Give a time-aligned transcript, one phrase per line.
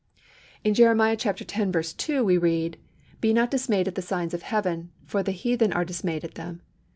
[0.63, 1.93] In Jeremiah x.
[1.93, 2.77] 2 we read:—
[3.21, 6.63] "Be not dismayed at the signs of heaven; for the heathen are dismayed at them."